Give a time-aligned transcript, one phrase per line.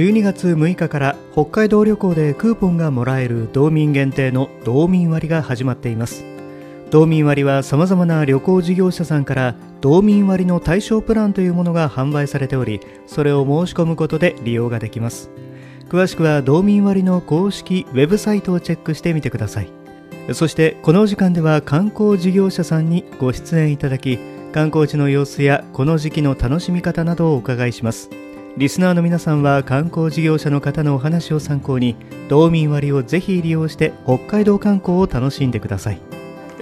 [0.00, 6.24] 12月6日から北海道旅行でクーポンがもらえる道民限定の道民割が始まっています。
[6.90, 15.28] 道民割はさまざまな旅行事業者さんから道民割の対象プランというものが販売されておりそれを申し込むことで利用ができます。
[15.90, 19.68] 詳しくは道民割の公式ウェブサイトをチェックしてみてください。
[20.32, 24.18] そしてこの時間では観光事業者さんにご出演いただき
[24.52, 28.08] 観光地の様子やこの時期の楽しみ方などをお伺いします。
[28.56, 31.96] リスナーの皆さんは観光事業者の方のお話を参考に
[32.28, 36.00] 道民割をぜひ利用して北海道観光を楽しんでください。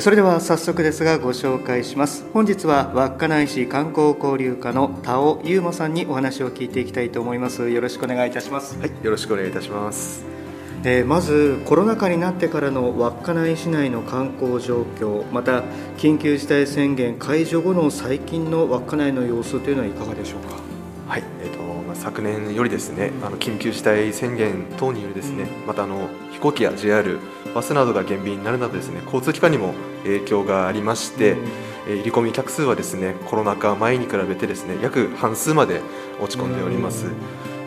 [0.00, 2.24] それでは早速ですがご紹介します。
[2.32, 7.70] 本日は稚内市観光交流課の田尾優馬さんにお話を聞いていきたいと思います。
[7.70, 8.76] よろしくお願いいたします。
[8.80, 10.24] はいよろしくお願いいたします。
[10.86, 15.62] えー、まずコロナ禍になってからの稚内市内の観光状況また
[15.96, 20.63] 緊急事態宣言解除後の最近の稚内の様子というのはいかがでしょうか？
[21.06, 27.18] はい、えーとまあ、昨年よりですねあの緊急事態宣言等によるですね、またあの飛行機や JR
[27.54, 31.48] バスなどが減便になるなどですね交通機関にも影響がありまして、うん、
[31.88, 35.82] えー、入り込み客数はですねコロナ禍前に比べてですね約半数まで
[36.20, 37.06] 落ち込んでおります。
[37.06, 37.12] うん。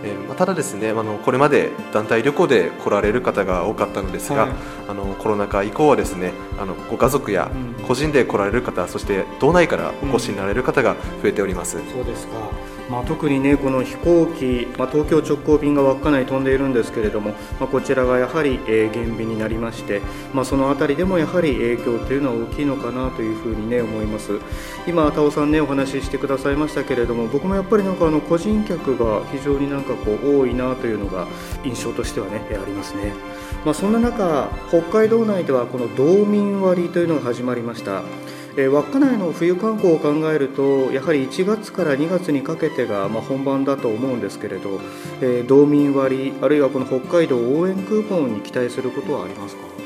[0.04, 4.52] えー、まただですねあのこれまで団体旅行で来られる方が多かったのですが、はい、
[4.89, 7.52] あのコロナ禍以降はですねあのご家族や
[7.88, 11.78] 個人で来られる方、うん、そして道内からお越しになられる方が増えております。
[11.78, 20.02] うん、そうですかまあ、特にねこの飛行機、まあ、東京直行便が稚内飛んでいるんですけれども、まあ、こちらがやはり、えー、減便になりまして、
[20.33, 24.39] まあ、その辺りでもやはり影響というのは大きいのかなというふうにね思います。
[24.88, 31.27] 今田尾さんねお話ししてくださいましたけれども僕もやっぱりなんかあの個人客が非常になんかこう多いなというのが
[31.63, 33.13] 印象としてはねありますね、
[33.66, 38.03] まあ、そんな中北海道内ではこの道民割というのが始まりました。
[38.55, 44.80] 稚内の冬観光を考えるとやはり1月から2月にかけてが、まあ、本番だと思うんですけれど、
[45.22, 49.77] えー、道民割あるいはこの北海道応援クーポンに期待することはありますか？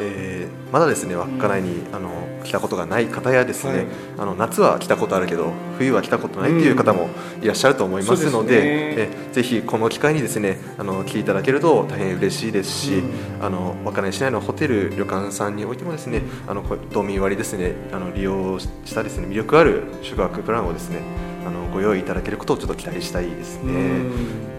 [0.00, 3.86] えー、まだですね稚内に、あの来たことがない方やですね、はい、
[4.18, 7.08] あの夏は来たことあるけど冬は来たことないっていう方も
[7.42, 8.64] いらっしゃると思いますので,、で、ね、
[8.96, 13.02] えぜひこの機会にですねあの来ていただけると大変嬉しいですし、う
[13.42, 24.02] ん、あの稚内市内のホテル旅館さんにおいてもですねあの道民割ですねあの利用したですね魅力ある宿泊プランをですねあのご用意いただけることをちょっと期待したいですね。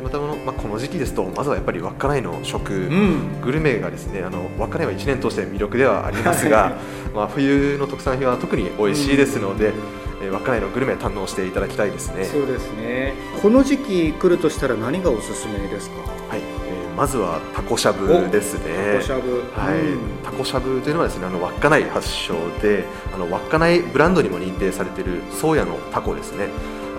[0.03, 6.75] またまあ、この時期ですとまずはやっぱり稚内の食、うん、グルメがですねあの稚内は1年通して魅力ではありますが、
[7.13, 9.73] まあ、冬の特産品は特に美味しいですので、うん、
[10.25, 12.25] えー、稚内のグルメ堪能していただきたいですね。
[12.25, 13.13] そうですね。
[13.41, 15.95] この時期来るとしたら何がおすすめですか？
[16.29, 16.50] はい、えー、
[17.01, 18.93] まずはタコしゃぶですね。
[18.93, 26.49] タコしゃぶ、はい、うん、タコしゃぶというのはですねあの稚内発祥であの稚内ブランドにも認定されている宗谷のタコですね。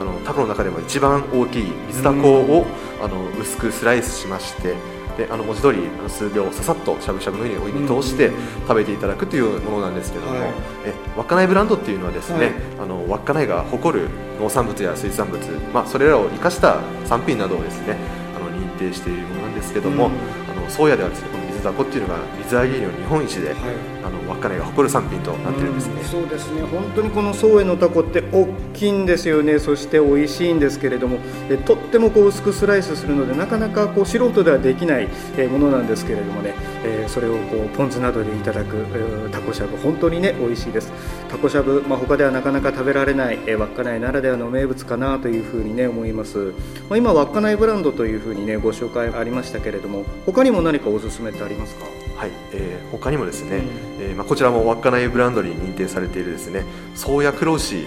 [0.01, 2.67] あのタコの中でも一番大きい水タコを
[3.01, 4.75] あの薄くスライスしまして
[5.17, 8.33] であの文字通りあの数秒ささっとしゃぶしゃぶのようにお湯に通して
[8.63, 10.51] 食べていただくというものなんですけども、はい、
[10.85, 14.09] え稚内ブランドっていうのはですね、はい、あの稚内が誇る
[14.41, 15.39] 農産物や水産物、
[15.73, 17.97] まあ、それらを生かした産品などをですね
[18.35, 20.13] あの認定しているものなんですけども、うん、
[20.51, 23.57] あの宗谷ではですねこの水ダコっていうのが水揚げ量日本一で、はい、
[24.05, 26.63] あの稚内が誇る産品となってるんですね、うん、そうですね。
[26.63, 29.59] 本当にこの宗谷のタコって大きいんですよね。
[29.59, 31.19] そして美味しいんですけれども
[31.49, 35.09] えとってもこう薄くスライスするのでなかなかこう素人ではできない
[35.51, 39.77] ものなんですけれどもね、えー、それをこうポン酢などでいただく、えー、タコしゃぶ。
[39.77, 40.93] 本当にね美味しいです。
[41.29, 46.53] タコしゃぶ、まあ、他ではなかなか食べられない、えー、稚内ならではの名物かなというふうにね思います、
[46.89, 51.85] まあ、今稚内ブランドというふうにねご紹介ありましたけれども他にも何かおすすめってありますか？
[52.17, 53.65] はい、えー、他にもですね、うん、
[54.01, 56.65] えー、まあ、こちらも稚内ブランドに認定されているですね
[56.95, 57.85] 宗谷黒牛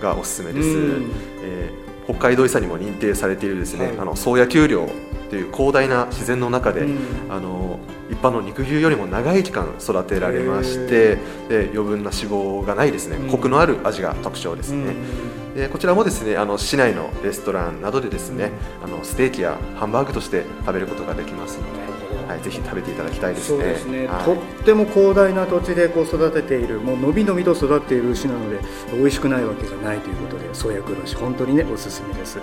[0.00, 1.10] がおすすめです、うん、
[1.42, 4.88] えー、北海道遺産にも認定されているですね、はい、あの宗谷丘陵
[5.28, 6.88] という広大な自然の中で、う
[7.28, 11.16] ん、あの一般の肉牛よりも長い期間育てられまして
[11.48, 14.94] で余分な脂肪がないですね、コクのある味が特徴ですね、
[15.56, 18.52] でこちらもですねあの市内のレストランなどでですね
[18.84, 21.95] あのステーキやハンバーグとして食べることができますので
[22.26, 23.58] はい、ぜひ食べていただきたいですね。
[23.58, 28.58] そうですね、はい、とっても広大な土地でこう育てている、もう伸び伸びと育っている牛なので、
[28.92, 32.38] 美味しくないわけがないということで、創薬牛、本当にね、おすすめです。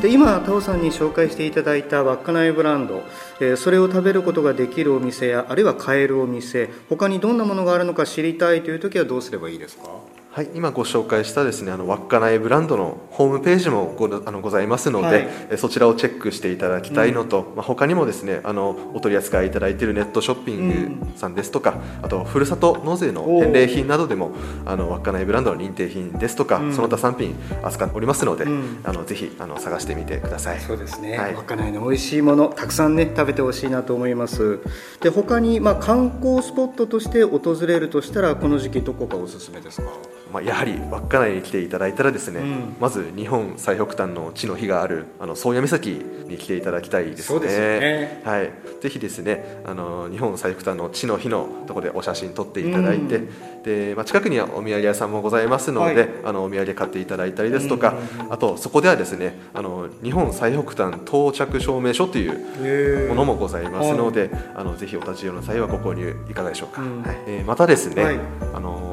[0.00, 3.02] で、今、タオさんに紹介していただいた稚内ブランド、
[3.40, 9.84] えー、それを食べることができるお店や、あるいは買えるお店、他にどんなものがあるのか知りたいという時はどうすればいいですか？
[10.30, 15.06] はい、今ご紹介したですねあの稚内ブランドのホームページもごあのございますので、
[15.48, 24.30] はい、そちらをチェックしていただきたいのと、うん、まあ、他にもですねあのお取り扱いいただいているネットショッピングさんですとか、うん、あとふるさと納税の返礼品などでも
[24.64, 27.34] あの稚内ブランドの認定品ですとか、うん、その他産品
[27.64, 28.44] 扱っておりますので、
[28.84, 30.60] あのぜひあの探してみてください。
[30.60, 34.60] そうですね、はい、稚内の美味しいものたくさんね食べてほしいなと思います。
[35.00, 39.88] で他にまあ観光スポットとして訪れるとしたらこの時期どこがおすすめですか？
[40.32, 45.90] まあ、やはり稚内に来ていただいたらですね、うん、まず日本最北端の地の日があるあの宗谷岬
[46.28, 47.48] に来ていただきたいですね。
[47.48, 48.22] すね。
[48.24, 57.94] はい、ぜひですねあの日本最北端の地の日のところでお写真撮っていただいて、うん、でまあ、近くにはお土産屋さんもございますので、はい、あのお土産買っていただいたりですとか、
[58.26, 66.82] うん、あとそこではですねあの日本最北端到着証明書というものもございますので、あのぜひお立ち寄りの際はご購入いかがでしょうか。
[66.82, 66.90] はい、
[67.26, 68.18] えー、またですね、はい、
[68.54, 68.87] あの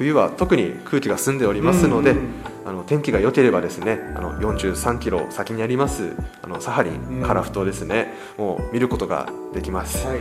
[0.00, 2.16] 冬は特に空気が澄んでおりますので、
[2.64, 10.06] あの天気が良ければですねあの43キロ先にありますあのサハリン、カラフトですねもう見ることができます。
[10.06, 10.20] はい、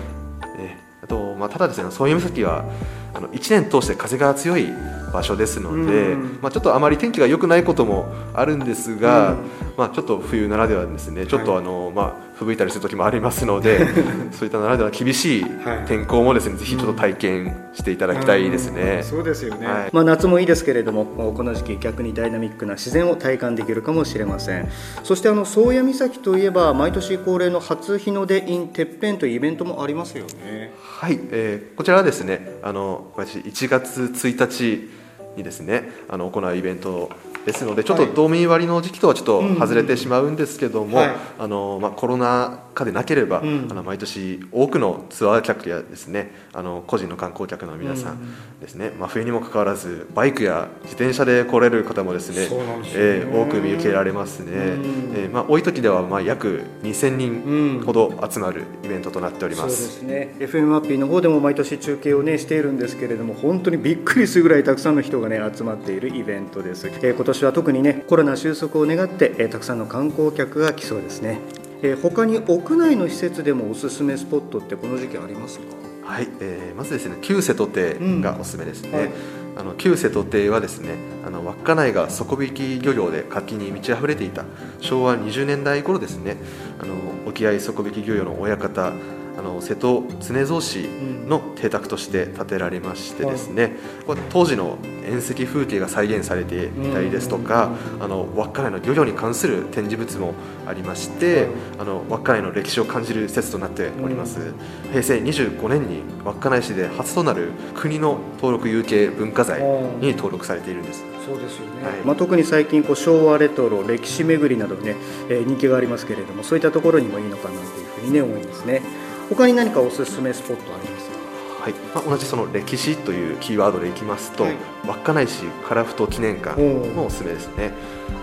[0.58, 2.66] えあとまあ、ただですねそういう岬は
[3.14, 4.68] あの1年通して風が強い
[5.12, 9.36] 場所ですので、まあ、ちょっとあまり天気が良くないこともあるんですが、
[9.78, 13.88] まあ、ちょっと冬ならではですねちょっとあの、まあ、吹雪いたりする時もありますので
[14.32, 15.46] そういったならでは厳しい
[15.88, 19.02] 天候もですね、はい、ぜひちょっと体験していただきたいですね。
[19.04, 24.68] そうですよね、はい、まあ、夏もいいですけれどもこの時期逆にダイナミックな自然を体感できるかもしれません。
[25.04, 30.72] そしてあの宗谷岬といえば毎年恒例の初日の出 in てっぺんというイベントもありますよね。
[31.00, 34.90] はい、えー、こちらはですねあの1月1日
[35.38, 37.10] にですねあの行うイベント
[37.46, 41.00] ですのでちょっと道民割の時期とはちょっと外れてしまうんですけども、
[41.38, 52.48] あのまあ、コロナ禍でなければ、うん、あの毎年多くのツアー客やですねあの個人の観光客の皆さんですね、まあ、冬にもかかわらずバイクや自転車で来れる方もですねね、
[52.96, 60.36] えー、多く見受けられますね、えーまあ、多い時ではまあ約2000人ほど集まるイベントとなっております、そうですね。
[60.40, 71.40] FM アッピーの方でも毎年中継を、ね、しているんですけれども本当にびっくりするぐらいたくさんの人が、ね、集まっているイベントです、え年は特にねコロナ収束を願って、えー、たくさんの観光客が来そうですね、
[71.82, 75.66] えー、他に屋内の施設でもおすすめスポットってこの時期ありますか？
[76.04, 79.10] はい、えー、まずですね旧瀬戸邸がおすすめですね、うんはい、
[79.58, 84.46] あの旧瀬戸邸はですねあの稚内が底引き漁業で活気に満ち溢れていた。
[84.82, 86.38] 昭和20年代頃ですね
[86.80, 86.96] あの
[87.28, 88.92] 沖合底引き漁業の親方
[89.40, 90.90] あの瀬戸常蔵氏
[91.26, 93.72] の邸宅として建てられましてですね、
[94.06, 97.72] これ当時の遠石風景が再現されていたりですとか、
[98.02, 100.34] あの稚内の漁業に関する展示物も
[100.68, 101.48] ありまして、
[101.80, 104.54] あの稚内の歴史を感じる施設となっております、
[104.92, 109.62] 平成25年に稚内市で初となる国の登録有形文化財
[110.02, 111.06] に登録されているんです。
[111.26, 114.96] そうですよね、はい、まあ、特に最近こう昭和レトロ歴史巡りなどね、
[115.30, 118.82] えー、人気がありますけれどもそういったところにもいいのかなというふうにね思いますね。
[119.30, 121.10] 他に何かおすすめスポットあります？
[121.10, 121.18] か
[121.64, 121.74] はい。
[121.94, 124.56] まあ、同じその歴史というキーワードでいきますと、はい、
[124.88, 127.74] 稚内市樺太記念館もおすすめですね。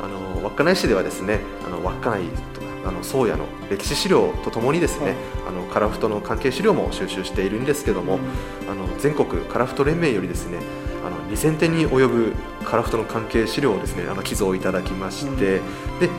[0.02, 2.24] あの稚内市ではですねあの稚内
[2.54, 5.14] とかあの宗谷の歴史資料とともにですね、はい、
[5.48, 10.58] あの樺太の関係資料も収集しているんですけども、うん、あの全国樺太連盟よりですね
[11.04, 12.32] あの2000点に及ぶ
[12.64, 15.60] 樺太の関係資料をですねあの寄贈いただきまして、うん、で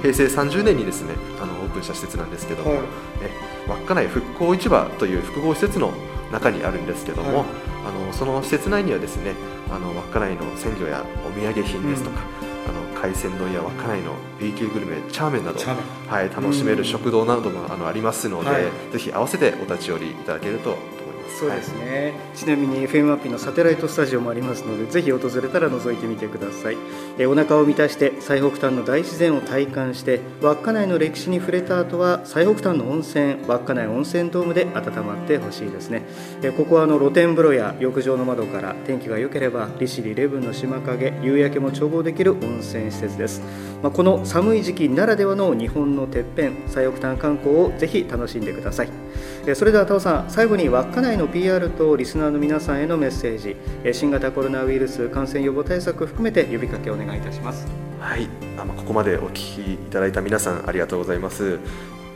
[0.02, 2.80] 平成30年にですねあのオープンした施設なんですけども、はい、
[3.22, 3.32] え
[3.76, 5.92] 稚内復興市場という複合施設の
[6.32, 7.48] 中にあるんですけども、はい、
[7.88, 9.34] あのその施設内にはですね
[9.70, 12.22] あの稚内の鮮魚やお土産品ですとか、
[12.66, 20.78] うん、あの海鮮丼や稚内の B 級グルメチャーメンなど、はい、楽しめる食堂などもあのありますので、はい、ぜひ合わせてお立ち寄りいただけると
[21.40, 26.78] そうですね、はい、ちなみに FM アッピのサテライトスタジオもありますのでぜひ訪れたら覗いてみてください。
[27.20, 36.04] えお腹を満たして最北端の大自然を体感して稚内の歴史に触れた後は最北端の温泉稚内温泉ドームで温まってほしいですね。
[36.42, 43.42] えここはあの露天風呂や浴場の窓から天気が良ければ利尻レブンの島影夕焼けも眺望できる温泉施設です、
[43.84, 48.90] まあ、この寒い時期ならではの日本のてっぺん最北端観光をぜひ楽しんでください。
[49.46, 53.56] えそれではタオさん最後に稚内の PR とリスナーの皆さんへのメッセージ
[53.92, 57.66] 新型コロナウイルス感染予防対策含めて呼びかけお願いいたします。
[58.00, 58.30] はい。
[58.56, 61.58] あここまでお聞きいただいた皆さんありがとうございます。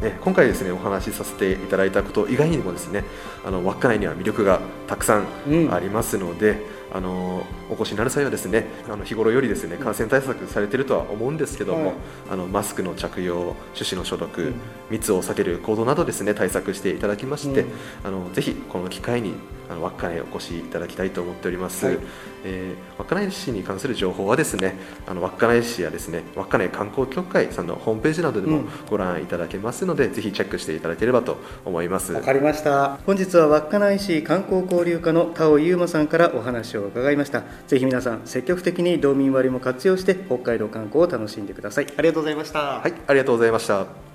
[0.02, 3.04] ね、今回ですねお話しさせていただいたこと以外にもですね
[3.46, 5.26] あの稚内には魅力がたくさん
[5.72, 6.58] ありますので、うん、
[6.94, 11.96] あのお越しになる際はですねあの日頃よりですね感染対策されているとは思うんですけども、はい、
[12.32, 14.54] あのマスクの着用手指の消毒、うん、
[14.90, 17.70] 密を避ける行動などですね対策していただきまして、うん、
[18.04, 19.34] あのぜひこの機会に
[19.72, 22.00] あの稚内お越しいただきたいと思っております、はい、
[22.44, 24.76] えー、稚内市に関する情報はですね
[25.08, 32.12] あの稚内市やですね稚内観光協会さんのホームページなどでもご覧いただけますので、うん、ぜひチェックしていただければと思います。
[32.12, 32.98] わかりました。
[33.06, 37.44] 本日は稚内市観光交流課の田尾優馬さんからお話を伺いました。
[37.68, 41.88] ぜひ皆さん積極的に道民割も活用して北海道観光を楽しんでください。
[41.98, 42.60] ありがとうございました。
[42.60, 44.11] はいありがとうございました